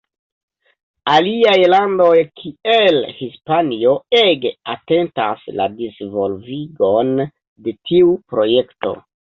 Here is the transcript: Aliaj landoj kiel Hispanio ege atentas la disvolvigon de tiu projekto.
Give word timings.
Aliaj 1.15 1.53
landoj 1.73 2.15
kiel 2.41 2.97
Hispanio 3.19 3.93
ege 4.23 4.55
atentas 4.77 5.47
la 5.61 5.69
disvolvigon 5.79 7.17
de 7.25 7.81
tiu 7.91 8.21
projekto. 8.35 9.01